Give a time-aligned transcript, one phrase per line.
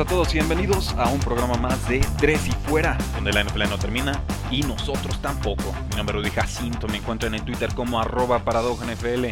[0.00, 3.68] A todos y bienvenidos a un programa más de Tres y Fuera, donde la NFL
[3.68, 5.74] no termina y nosotros tampoco.
[5.90, 9.24] Mi nombre es Rudy Jacinto, me encuentran en Twitter como arroba NFL.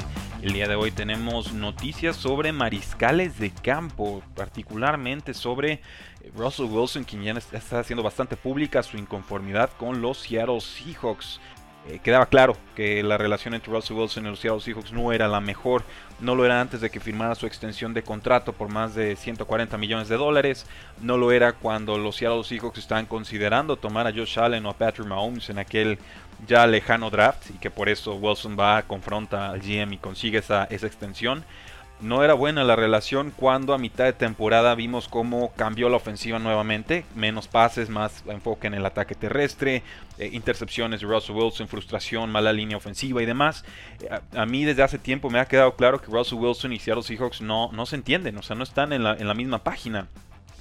[0.43, 5.81] El día de hoy tenemos noticias sobre mariscales de campo, particularmente sobre eh,
[6.35, 11.39] Russell Wilson, quien ya está haciendo bastante pública su inconformidad con los Seattle Seahawks.
[11.89, 15.29] Eh, quedaba claro que la relación entre Russell Wilson y los Seattle Seahawks no era
[15.29, 15.85] la mejor.
[16.19, 19.79] No lo era antes de que firmara su extensión de contrato por más de 140
[19.79, 20.67] millones de dólares.
[21.01, 24.77] No lo era cuando los Seattle Seahawks estaban considerando tomar a Josh Allen o a
[24.77, 25.99] Patrick Mahomes en aquel
[26.47, 30.65] ya lejano draft y que por eso Wilson va, confronta al GM y consigue esa,
[30.65, 31.45] esa extensión.
[32.01, 36.39] No era buena la relación cuando a mitad de temporada vimos cómo cambió la ofensiva
[36.39, 37.07] nuevamente.
[37.15, 39.83] Menos pases, más enfoque en el ataque terrestre,
[40.19, 43.65] eh, intercepciones de Russell Wilson, frustración, mala línea ofensiva y demás.
[44.01, 47.03] Eh, a, mí desde hace tiempo me ha quedado claro que Russell Wilson y Seattle
[47.03, 50.07] Seahawks no, no se entienden, o sea, no están en la, en la misma página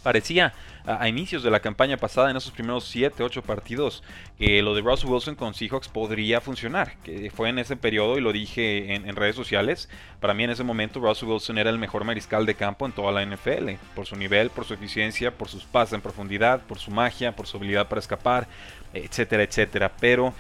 [0.06, 0.54] parecía
[0.86, 4.04] a, inicios de la campaña pasada, en esos primeros 7, 8 partidos,
[4.38, 6.96] que lo de Russell Wilson con Seahawks podría funcionar.
[7.04, 9.90] Que fue en ese periodo, y lo dije en, redes sociales,
[10.20, 13.12] para mí en ese momento Russell Wilson era el mejor mariscal de campo en toda
[13.12, 13.72] la NFL.
[13.96, 17.48] Por su nivel, por su eficiencia, por sus pases en profundidad, por su magia, por
[17.48, 18.48] su habilidad para escapar,
[18.94, 19.92] etcétera, etcétera.
[20.00, 20.36] Pero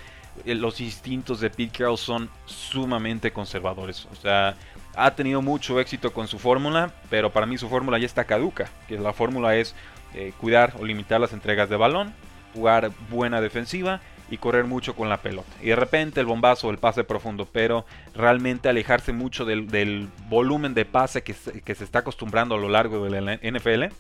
[0.45, 4.08] los instintos de Pete Carroll son sumamente conservadores.
[4.11, 4.55] O sea,
[4.95, 8.70] ha tenido mucho éxito con su fórmula, pero para mí su fórmula ya está caduca.
[8.87, 9.76] Que la fórmula es
[10.14, 12.14] eh, cuidar o limitar las entregas de balón,
[12.54, 15.49] jugar buena defensiva y correr mucho con la pelota.
[15.61, 20.86] Y de repente el bombazo, el pase profundo, pero realmente alejarse mucho del, volumen de
[20.86, 23.93] pase que que se está acostumbrando a lo largo de la NFL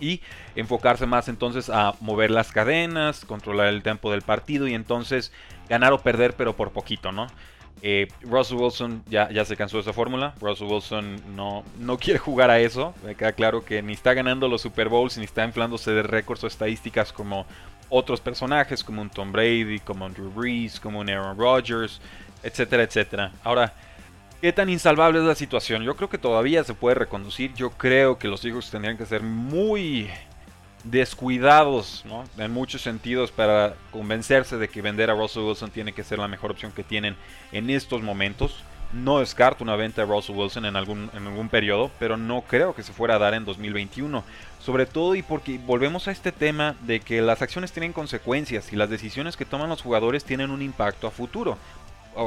[0.00, 0.20] y
[0.54, 5.32] enfocarse más entonces a mover las cadenas, controlar el tiempo del partido y entonces
[5.68, 7.26] ganar o perder pero por poquito, ¿no?
[7.80, 10.34] Eh, Russell Wilson ya, ya se cansó de esa fórmula.
[10.40, 12.94] Russell Wilson no, no quiere jugar a eso.
[13.04, 16.42] Me queda claro que ni está ganando los Super Bowls ni está inflándose de récords
[16.44, 17.46] o estadísticas como
[17.88, 22.00] otros personajes, como un Tom Brady, como un Drew Brees, como un Aaron Rodgers,
[22.42, 23.32] etcétera, etcétera.
[23.44, 23.72] Ahora,
[24.40, 25.82] ¿qué tan insalvable es la situación?
[25.82, 27.54] Yo creo que todavía se puede reconducir.
[27.54, 30.08] Yo creo que los hijos tendrían que ser muy
[30.84, 32.24] descuidados ¿no?
[32.38, 36.28] en muchos sentidos para convencerse de que vender a Russell Wilson tiene que ser la
[36.28, 37.16] mejor opción que tienen
[37.52, 38.62] en estos momentos.
[38.90, 42.74] No descarto una venta de Russell Wilson en algún, en algún periodo, pero no creo
[42.74, 44.24] que se fuera a dar en 2021.
[44.60, 48.76] Sobre todo y porque volvemos a este tema de que las acciones tienen consecuencias y
[48.76, 51.58] las decisiones que toman los jugadores tienen un impacto a futuro.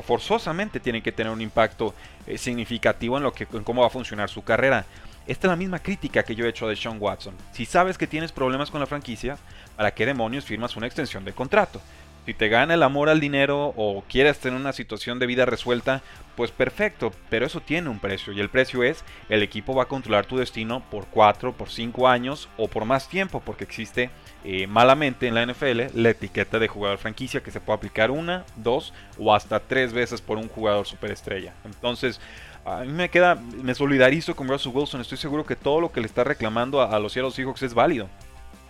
[0.04, 1.94] Forzosamente tienen que tener un impacto
[2.26, 4.86] eh, significativo en, lo que, en cómo va a funcionar su carrera.
[5.28, 7.36] Esta es la misma crítica que yo he hecho de Sean Watson.
[7.52, 9.38] Si sabes que tienes problemas con la franquicia,
[9.76, 11.82] ¿para qué demonios firmas una extensión de contrato?
[12.26, 16.02] Si te gana el amor al dinero o quieres tener una situación de vida resuelta,
[16.36, 19.88] pues perfecto, pero eso tiene un precio y el precio es el equipo va a
[19.88, 24.12] controlar tu destino por 4, por 5 años o por más tiempo porque existe
[24.44, 28.46] eh, malamente en la NFL la etiqueta de jugador franquicia que se puede aplicar una,
[28.56, 31.54] dos o hasta tres veces por un jugador superestrella.
[31.66, 32.20] Entonces,
[32.66, 35.02] a mí me queda, me solidarizo con Russell Wilson.
[35.02, 38.08] Estoy seguro que todo lo que le está reclamando a, los Seattle Seahawks es válido.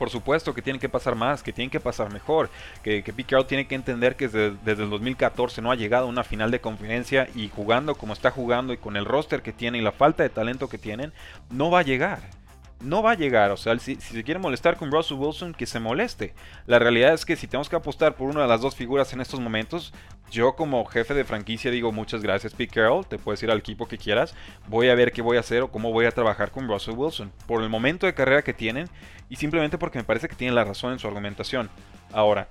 [0.02, 2.50] Por supuesto que tiene que pasar más, que tiene que pasar mejor,
[2.82, 6.10] que, que Pete tiene que entender que desde, desde, el 2014 no ha llegado a
[6.10, 9.78] una final de conferencia y jugando como está jugando y con el roster que tiene
[9.78, 11.14] y la falta de talento que tienen,
[11.52, 12.41] no va a llegar
[12.82, 13.52] no va a llegar.
[13.52, 16.34] O sea, si, se quiere molestar con Russell Wilson, que se moleste.
[16.66, 19.22] La realidad es que si tenemos que apostar por una de las dos figuras en
[19.22, 19.94] estos momentos,
[20.30, 23.88] yo como jefe de franquicia digo muchas gracias Pete Carroll, te puedes ir al equipo
[23.88, 24.34] que quieras,
[24.70, 27.32] voy a ver qué voy a hacer o cómo voy a trabajar con Russell Wilson.
[27.48, 28.88] Por el momento de carrera que tienen
[29.30, 31.70] y simplemente porque me parece que tienen la razón en su argumentación.
[32.14, 32.50] Ahora,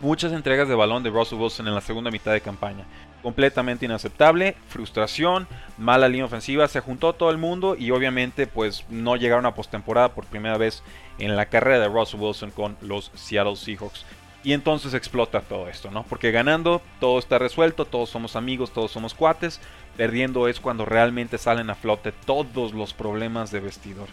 [0.00, 2.84] muchas entregas de balón de Russell Wilson en la segunda mitad de campaña
[3.24, 5.48] completamente inaceptable, frustración,
[5.78, 10.10] mala línea ofensiva, se juntó todo el mundo y obviamente pues no llegaron a postemporada
[10.10, 10.82] por primera vez
[11.18, 14.04] en la carrera de Russell Wilson con los Seattle Seahawks.
[14.44, 16.02] Y entonces explota todo esto, ¿no?
[16.02, 19.58] Porque ganando todo está resuelto, todos somos amigos, todos somos cuates,
[19.96, 24.08] perdiendo es cuando realmente salen a flote todos los problemas de vestidor.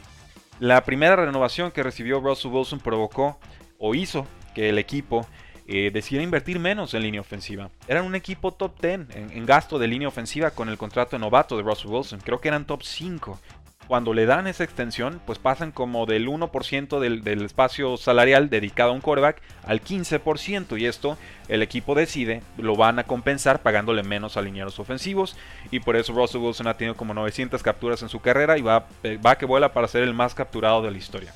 [0.61, 3.37] La primera renovación que recibió Russell Wilson provocó
[3.77, 4.25] o hizo
[4.55, 5.27] que el equipo
[5.73, 7.69] eh, decidiera invertir menos en línea ofensiva.
[7.87, 11.55] Eran un equipo top 10 en, gasto de línea ofensiva con el contrato de novato
[11.55, 12.19] de Russell Wilson.
[12.19, 13.39] Creo que eran top 5
[13.87, 18.93] cuando le dan esa extensión, pues pasan como del 1% del, espacio salarial dedicado a
[18.93, 20.77] un quarterback al 15%.
[20.77, 25.37] Y esto el equipo decide, lo van a compensar pagándole menos a linieros ofensivos.
[25.71, 28.87] Y por eso Russell Wilson ha tenido como 900 capturas en su carrera y va,
[29.03, 31.33] eh, va que vuela para ser el más capturado de la historia.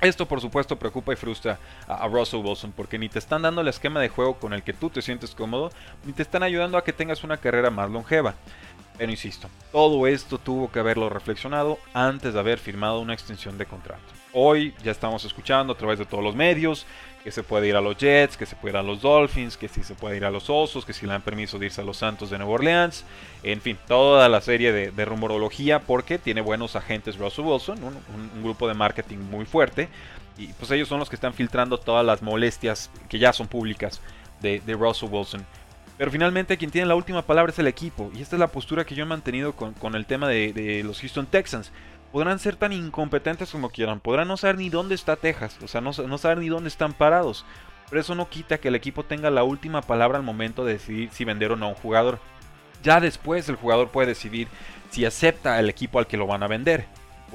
[0.00, 1.58] Esto por supuesto preocupa y frustra
[1.88, 4.74] a, Russell Wilson porque ni te están dando el esquema de juego con el que
[4.74, 5.70] tú te sientes cómodo,
[6.04, 8.34] ni te están ayudando a que tengas una carrera más longeva.
[8.98, 13.66] Pero insisto, todo esto tuvo que haberlo reflexionado antes de haber firmado una extensión de
[13.66, 14.04] contrato.
[14.32, 16.86] Hoy ya estamos escuchando a través de todos los medios
[17.26, 19.66] que se puede ir a los Jets, que se puede ir a los Dolphins, que
[19.66, 21.84] si se puede ir a los Osos, que si le dan permiso de irse a
[21.84, 23.04] los Santos de Nueva Orleans.
[23.42, 28.68] En fin, toda la serie de, rumorología porque tiene buenos agentes Russell Wilson, un, grupo
[28.68, 29.88] de marketing muy fuerte.
[30.38, 34.00] Y pues ellos son los que están filtrando todas las molestias que ya son públicas
[34.40, 35.44] de, de Russell Wilson.
[35.98, 38.10] Pero finalmente quien tiene la última palabra es el equipo.
[38.14, 41.26] Y esta es la postura que yo he mantenido con, el tema de, los Houston
[41.26, 41.72] Texans.
[42.12, 44.00] Podrán ser tan incompetentes como quieran.
[44.00, 45.56] Podrán no saber ni dónde está Texas.
[45.62, 47.44] O sea, no, no saber ni dónde están parados.
[47.88, 51.10] Pero eso no quita que el equipo tenga la última palabra al momento de decidir
[51.12, 52.18] si vender o no a un jugador.
[52.82, 54.48] Ya después el jugador puede decidir
[54.90, 56.86] si acepta el equipo al que lo van a vender.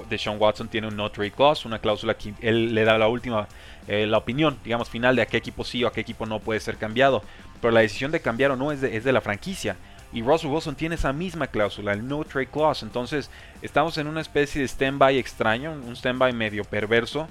[0.09, 3.47] Deshaun Watson tiene un no trade clause, una cláusula que él le da la última,
[3.87, 6.39] eh, la opinión, digamos, final de a qué equipo sí o a qué equipo no
[6.39, 7.21] puede ser cambiado
[7.61, 9.77] pero la decisión de cambiar o no es de, la franquicia.
[10.11, 12.85] Y Russell Wilson tiene esa misma cláusula, el no trade clause.
[12.85, 13.29] Entonces,
[13.61, 17.27] estamos en una especie de stand-by extraño, un stand-by medio perverso.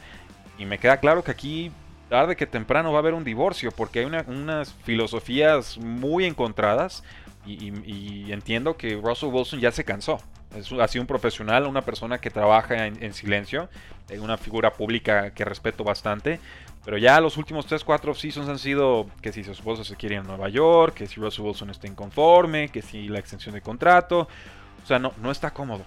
[0.57, 1.73] Y me queda claro que aquí,
[2.09, 7.03] tarde que temprano, va a haber un divorcio, porque hay unas filosofías muy encontradas.
[7.47, 10.21] Y, entiendo que Russell Wilson ya se cansó.
[10.55, 13.69] Es, ha sido un profesional, una persona que trabaja en, en silencio,
[14.19, 16.41] una figura pública que respeto bastante.
[16.85, 20.23] Pero ya los últimos 3-4 seasons han sido que si su esposo se quiere a
[20.23, 24.29] Nueva York, que si Russell Wilson está inconforme, que si la extensión de contrato.
[24.83, 25.85] O sea, no, no está cómodo.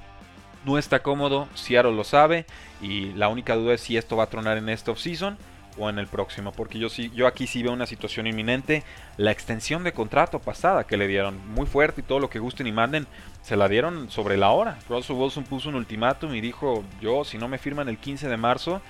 [0.65, 2.45] No está cómodo, Seattle lo sabe.
[2.81, 5.37] Y la única duda es si esto va a tronar en este offseason
[5.77, 6.51] o en el próximo.
[6.51, 8.83] Porque yo, sí, yo aquí sí veo una situación inminente.
[9.17, 12.67] La extensión de contrato pasada que le dieron, muy fuerte y todo lo que gusten
[12.67, 13.07] y manden,
[13.41, 14.79] se la dieron sobre la hora.
[14.89, 18.37] Russell Wilson puso un ultimátum y dijo, yo si no me firman el 15 de
[18.37, 18.81] marzo,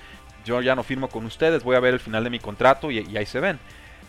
[0.44, 3.16] yo ya no firmo con ustedes, voy a ver el final de mi contrato y,
[3.16, 3.58] ahí se ven.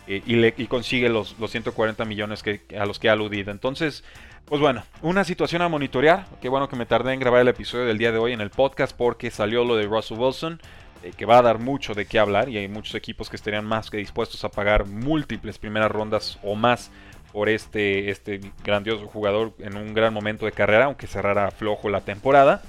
[0.07, 3.51] y, le, consigue los, 140 millones que, a los que ha aludido.
[3.51, 4.03] Entonces,
[4.45, 6.27] pues bueno, una situación a monitorear.
[6.39, 8.51] Qué bueno que me tardé en grabar el episodio del día de hoy en el
[8.51, 10.61] podcast porque salió lo de Russell Wilson,
[11.05, 13.63] eh, que va a dar mucho de qué hablar y hay muchos equipos que estarían
[13.63, 16.89] más que dispuestos a pagar múltiples primeras rondas o más
[17.31, 22.01] por este, este grandioso jugador en un gran momento de carrera, aunque cerrara flojo la
[22.01, 22.63] temporada.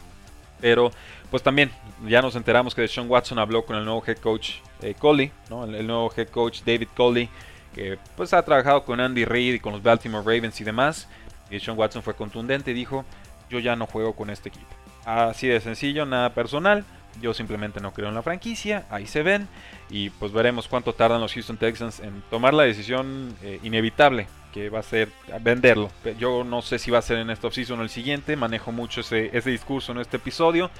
[0.60, 0.90] Pero
[1.30, 1.70] pues también
[2.06, 5.64] ya nos enteramos que Sean Watson habló con el nuevo head coach eh, Coley, ¿no?
[5.64, 7.30] el, nuevo head coach David Coley,
[7.74, 11.08] que pues ha trabajado con Andy Reid y con los Baltimore Ravens y demás.
[11.50, 13.04] Y Sean Watson fue contundente y dijo,
[13.48, 14.66] yo ya no juego con este equipo.
[15.06, 16.84] Así de sencillo, nada personal.
[17.20, 19.48] Yo simplemente no creo en la franquicia, ahí se ven.
[19.90, 24.70] Y pues veremos cuánto tardan los Houston Texans en tomar la decisión eh, inevitable que
[24.70, 25.10] va a ser
[25.42, 25.90] venderlo.
[26.18, 29.02] Yo no sé si va a ser en esta offseason o el siguiente, manejo mucho
[29.02, 30.70] ese, ese discurso en este episodio,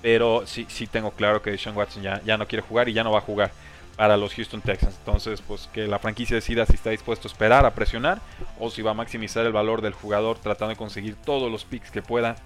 [0.00, 3.04] pero sí, sí tengo claro que Sean Watson ya, ya no quiere jugar y ya
[3.04, 3.50] no va a jugar
[3.96, 4.96] para los Houston Texans.
[4.98, 8.20] Entonces, pues que la franquicia decida si está dispuesto a esperar, a presionar,
[8.58, 11.90] o si va a maximizar el valor del jugador tratando de conseguir todos los picks
[11.90, 12.36] que pueda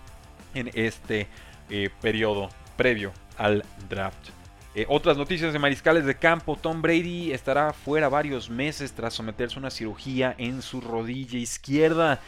[0.54, 1.28] en este
[1.69, 4.28] eh, periodo previo al draft.
[4.76, 6.56] Eh, otras noticias de mariscales de campo.
[6.61, 12.20] Tom Brady estará fuera varios meses tras someterse a una cirugía en su rodilla izquierda.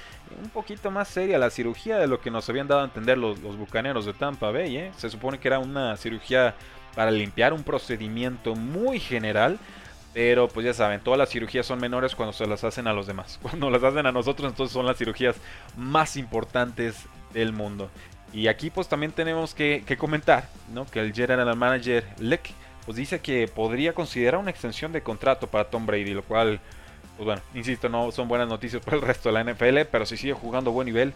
[0.42, 3.40] Un poquito más seria la cirugía de lo que nos habían dado a entender los,
[3.40, 4.76] bucaneros de Tampa Bay.
[4.76, 4.90] ¿eh?
[4.97, 6.57] Se supone que era una cirugía
[6.97, 9.59] para limpiar un procedimiento muy general.
[10.12, 13.07] Pero pues ya saben, todas las cirugías son menores cuando se las hacen a los
[13.07, 13.38] demás.
[13.42, 15.37] Cuando las hacen a nosotros, entonces son las cirugías
[15.76, 17.88] más importantes del mundo.
[18.33, 20.87] Y aquí pues también tenemos que, comentar ¿no?
[20.87, 22.51] que el general manager Leck
[22.87, 26.61] pues dice que podría considerar una extensión de contrato para Tom Brady, lo cual,
[27.17, 30.17] pues bueno, insisto, no son buenas noticias para el resto de la NFL, pero si
[30.17, 31.12] sigue jugando a buen nivel,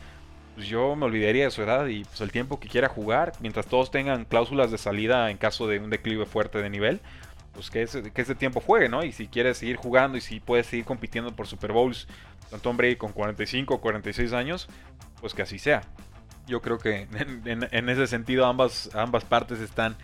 [0.55, 3.67] pues yo me olvidaría de su edad y pues el tiempo que quiera jugar, mientras
[3.67, 7.01] todos tengan cláusulas de salida en caso de un declive fuerte de nivel,
[7.53, 9.03] pues que ese, que ese tiempo juegue, ¿no?
[9.03, 12.07] Y si quiere seguir jugando y si puede seguir compitiendo por Super Bowls
[12.51, 14.69] con Tom Brady con 45 o 46 años,
[15.21, 15.83] pues que así sea
[16.47, 17.07] yo creo que
[17.45, 19.97] en, ese sentido ambas, ambas partes están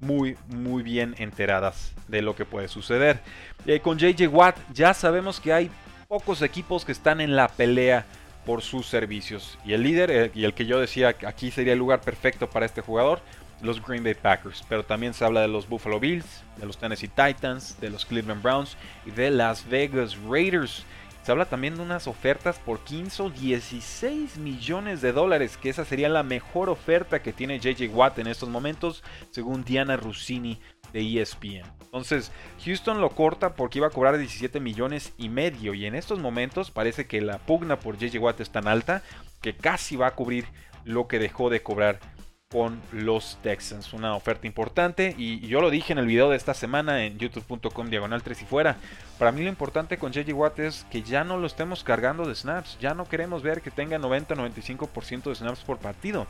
[0.00, 3.20] muy, muy bien enteradas de lo que puede suceder.
[3.66, 5.70] Eh, con JJ Watt ya sabemos que hay
[6.08, 8.06] pocos equipos que están en la pelea
[8.44, 9.58] por sus servicios.
[9.64, 12.66] Y el líder, eh, y el que yo decía aquí sería el lugar perfecto para
[12.66, 13.20] este jugador,
[13.62, 17.08] los Green Bay Packers, pero también se habla de los Buffalo Bills, de los Tennessee
[17.08, 18.76] Titans, de los Cleveland Browns
[19.06, 20.84] y de Las Vegas Raiders.
[21.26, 25.84] Se habla también de unas ofertas por 15 o 16 millones de dólares, que esa
[25.84, 29.02] sería la mejor oferta que tiene JJ Watt en estos momentos,
[29.32, 30.60] según Diana Rossini
[30.92, 31.64] de ESPN.
[31.80, 32.30] Entonces,
[32.64, 36.70] Houston lo corta porque iba a cobrar 17 millones y medio y en estos momentos
[36.70, 39.02] parece que la pugna por JJ Watt es tan alta
[39.40, 40.44] que casi va a cubrir
[40.84, 41.98] lo que dejó de cobrar
[42.48, 43.92] con los Texans.
[43.92, 47.90] Una oferta importante y yo lo dije en el video de esta semana en youtube.com
[47.90, 48.76] diagonal 3 y fuera.
[49.18, 52.36] Para mí lo importante con JJ Watt es que ya no lo estemos cargando de
[52.36, 52.78] snaps.
[52.78, 56.28] Ya no queremos ver que tenga 90-95% de snaps por partido.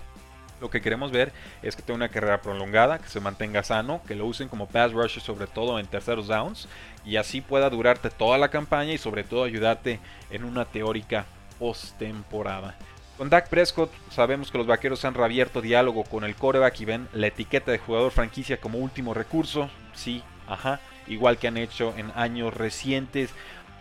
[0.58, 4.14] Lo que queremos ver es que tenga una carrera prolongada, que se mantenga sano, que
[4.14, 6.66] lo usen como pass rusher sobre todo en terceros downs
[7.04, 11.26] y así pueda durarte toda la campaña y sobre todo ayudarte en una teórica
[11.58, 12.75] postemporada.
[13.16, 17.08] Con Dak Prescott sabemos que los vaqueros han reabierto diálogo con el coreback y ven
[17.14, 19.70] la etiqueta de jugador franquicia como último recurso.
[19.94, 23.30] Sí, ajá, igual que han hecho en años recientes.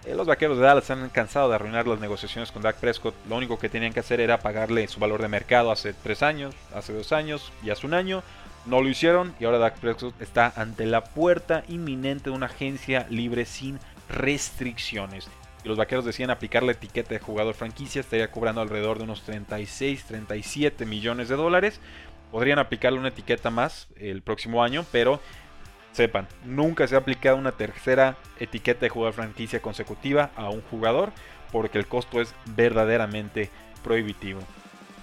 [0.06, 3.14] Eh, los vaqueros de Dallas han cansado de arruinar las negociaciones con Dak Prescott.
[3.28, 6.56] Lo único que tenían que hacer era pagarle su valor de mercado hace tres años,
[6.74, 8.24] hace dos años y hace un año.
[8.66, 13.06] No lo hicieron y ahora Dak Prescott está ante la puerta inminente de una agencia
[13.10, 15.28] libre sin restricciones
[15.66, 19.24] y los vaqueros decían aplicar la etiqueta de jugador franquicia, estaría cobrando alrededor de unos
[19.24, 21.82] 36, 37 millones de dólares.
[22.32, 25.20] Podrían aplicarle una etiqueta más el próximo año, pero
[25.92, 31.12] sepan, nunca se ha aplicado una tercera etiqueta de jugador franquicia consecutiva a un jugador
[31.52, 33.50] porque el costo es verdaderamente
[33.84, 34.42] prohibitivo.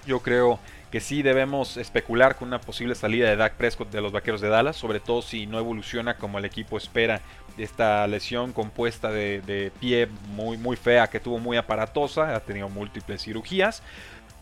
[0.07, 0.61] Yo creo
[0.93, 4.51] que sí debemos especular con una posible salida de Dak Prescott de los Vaqueros de
[4.51, 7.23] Dallas, sobre todo si no evoluciona como el equipo espera.
[7.59, 13.23] Esta lesión compuesta de, pie muy, muy fea que tuvo muy aparatosa, ha tenido múltiples
[13.23, 13.83] cirugías.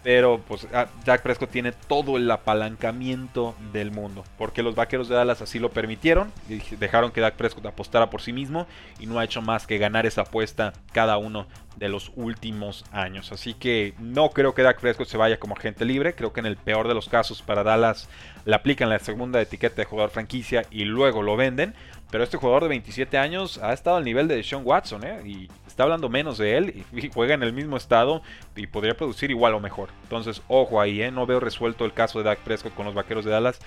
[0.02, 4.24] Pero pues ah, Dak Prescott tiene todo el apalancamiento del mundo.
[4.38, 6.32] Porque los vaqueros de Dallas así lo permitieron.
[6.48, 8.66] Y dejaron que Dak Prescott apostara por sí mismo.
[8.98, 13.32] Y no ha hecho más que ganar esa apuesta cada uno de los últimos años.
[13.32, 16.14] Así que no creo que Dak Prescott se vaya como agente libre.
[16.14, 18.08] Creo que en el peor de los casos para Dallas
[18.44, 21.74] le aplican la segunda etiqueta de jugador franquicia y luego lo venden.
[22.10, 25.22] Pero este jugador de 27 años ha estado al nivel de Sean Watson, ¿eh?
[25.24, 25.48] Y
[25.80, 28.20] está hablando menos de él y juega en el mismo estado
[28.54, 29.88] y podría producir igual o mejor.
[30.02, 31.10] Entonces, ojo ahí, ¿eh?
[31.10, 33.58] No veo resuelto el caso de Dak Prescott con los Vaqueros de Dallas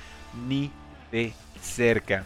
[0.47, 0.69] ni
[1.11, 2.23] de cerca.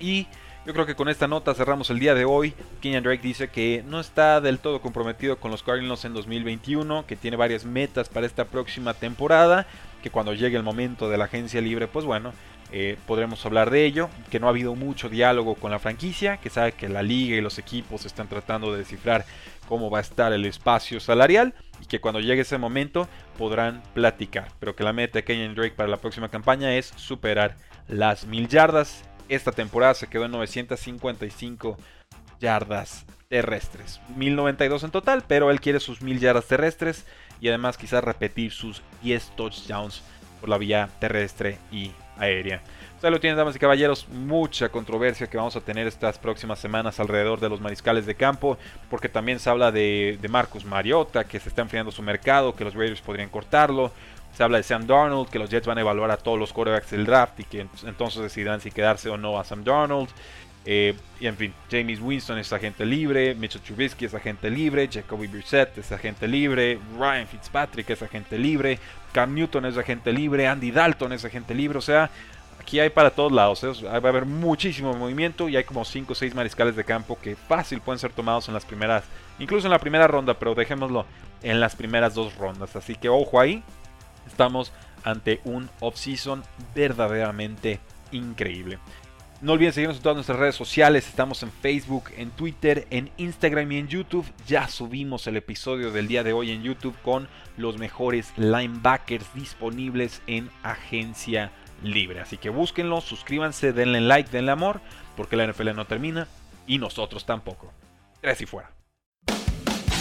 [0.00, 0.26] Y
[0.64, 2.54] yo creo que con esta nota cerramos el día de hoy.
[2.80, 7.16] Kenyan Drake dice que no está del todo comprometido con los Cardinals en 2021, que
[7.16, 9.66] tiene varias metas para esta próxima temporada,
[10.02, 12.32] que cuando llegue el momento de la agencia libre, pues bueno,
[12.70, 16.50] eh, podremos hablar de ello, que no ha habido mucho diálogo con la franquicia, que
[16.50, 19.24] sabe que la liga y los equipos están tratando de descifrar
[19.68, 23.08] cómo va a estar el espacio salarial y que cuando llegue ese momento
[23.38, 27.56] podrán platicar, pero que la meta de Kenyon Drake para la próxima campaña es superar
[27.86, 29.04] las mil yardas.
[29.28, 31.76] Esta temporada se quedó en 955
[32.40, 37.06] yardas terrestres, 1092 en total, pero él quiere sus mil yardas terrestres
[37.40, 40.02] y además quizás repetir sus 10 touchdowns
[40.40, 42.60] por la vía terrestre y aérea.
[42.98, 46.98] Ustedes lo tienen, damas y caballeros, mucha controversia que vamos a tener estas próximas semanas
[46.98, 48.58] alrededor de los mariscales de campo,
[48.90, 52.74] porque también se habla de, Marcus Mariota, que se está enfriando su mercado, que los
[52.74, 53.92] Raiders podrían cortarlo.
[54.34, 56.90] Se habla de Sam Darnold, que los Jets van a evaluar a todos los quarterbacks
[56.90, 60.08] del draft y que entonces decidirán si quedarse o no a Sam Darnold.
[60.70, 65.26] Eh, y en fin, James Winston es agente libre, Mitchell Trubisky es agente libre, Jacoby
[65.26, 68.78] Brissett es agente libre, Ryan Fitzpatrick es agente libre,
[69.12, 72.10] Cam Newton es agente libre, Andy Dalton es agente libre, o sea,
[72.60, 73.82] aquí hay para todos lados, ¿eh?
[73.86, 77.34] va a haber muchísimo movimiento y hay como 5 o 6 mariscales de campo que
[77.34, 79.04] fácil pueden ser tomados en las primeras,
[79.38, 81.06] incluso en la primera ronda, pero dejémoslo
[81.42, 83.62] en las primeras dos rondas, así que ojo ahí,
[84.26, 84.70] estamos
[85.02, 86.44] ante un off-season
[86.74, 87.80] verdaderamente
[88.12, 88.78] increíble.
[89.40, 91.06] No olviden seguirnos en todas nuestras redes sociales.
[91.06, 94.26] Estamos en Facebook, en Twitter, en Instagram y en YouTube.
[94.48, 100.22] Ya subimos el episodio del día de hoy en YouTube con los mejores linebackers disponibles
[100.26, 101.52] en agencia
[101.84, 102.20] libre.
[102.20, 104.80] Así que búsquenlo, suscríbanse, denle like, denle amor,
[105.16, 106.26] porque la NFL no termina
[106.66, 107.72] y nosotros tampoco.
[108.20, 108.72] Tres y fuera.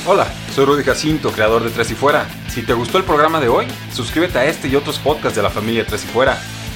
[0.08, 2.26] Hola, soy Rudy Jacinto, creador de Tres y Fuera.
[2.48, 5.50] Si te gustó el programa de hoy, suscríbete a este y otros podcasts de la
[5.50, 6.40] familia Tres y Fuera.